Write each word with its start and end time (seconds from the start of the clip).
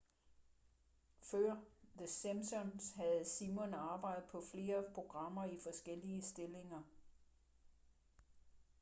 før 1.21 1.55
the 1.97 2.07
simpsons 2.07 2.93
havde 2.95 3.25
simon 3.25 3.73
arbejdet 3.73 4.23
på 4.31 4.41
flere 4.51 4.83
programmer 4.95 5.45
i 5.45 5.59
forskellige 5.63 6.21
stillinger 6.21 6.81